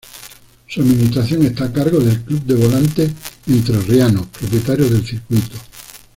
[0.65, 3.11] Su administración está a cargo del Club de Volantes
[3.45, 5.59] Entrerrianos, propietario del circuito.